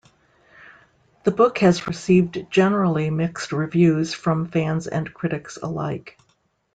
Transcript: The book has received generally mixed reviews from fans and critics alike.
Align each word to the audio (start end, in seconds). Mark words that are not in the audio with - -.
The 1.25 1.29
book 1.29 1.59
has 1.59 1.85
received 1.85 2.47
generally 2.49 3.11
mixed 3.11 3.51
reviews 3.51 4.15
from 4.15 4.47
fans 4.47 4.87
and 4.87 5.13
critics 5.13 5.57
alike. 5.61 6.17